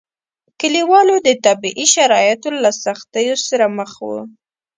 کلیوالو 0.59 1.15
د 1.27 1.29
طبیعي 1.45 1.85
شرایطو 1.95 2.49
له 2.63 2.71
سختیو 2.83 3.35
سره 3.47 3.65
مخ 3.77 3.91
وو. 4.07 4.21